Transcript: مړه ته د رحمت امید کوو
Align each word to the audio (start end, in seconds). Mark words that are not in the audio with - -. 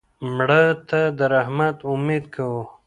مړه 0.35 0.63
ته 0.89 1.01
د 1.17 1.19
رحمت 1.33 1.77
امید 1.91 2.23
کوو 2.35 2.61